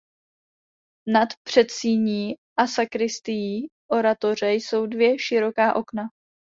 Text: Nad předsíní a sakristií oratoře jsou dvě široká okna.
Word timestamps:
Nad 1.07 1.29
předsíní 1.43 2.33
a 2.59 2.67
sakristií 2.67 3.67
oratoře 3.91 4.51
jsou 4.53 4.85
dvě 4.85 5.19
široká 5.19 5.75
okna. 5.75 6.03